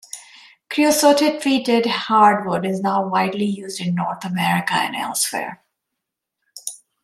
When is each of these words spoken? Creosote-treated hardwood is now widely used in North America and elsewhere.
Creosote-treated 0.71 1.85
hardwood 1.85 2.65
is 2.65 2.81
now 2.81 3.07
widely 3.07 3.45
used 3.45 3.79
in 3.79 3.93
North 3.93 4.25
America 4.25 4.73
and 4.73 4.95
elsewhere. 4.95 5.61